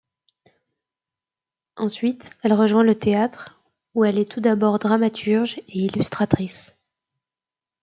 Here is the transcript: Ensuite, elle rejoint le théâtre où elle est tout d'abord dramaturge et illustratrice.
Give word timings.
Ensuite, 1.75 2.31
elle 2.41 2.53
rejoint 2.53 2.81
le 2.81 2.95
théâtre 2.95 3.61
où 3.93 4.03
elle 4.03 4.17
est 4.17 4.25
tout 4.31 4.41
d'abord 4.41 4.79
dramaturge 4.79 5.59
et 5.67 5.77
illustratrice. 5.77 6.75